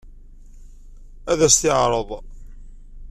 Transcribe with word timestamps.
Ad 1.31 1.39
as-t-yeɛṛeḍ? 1.47 2.09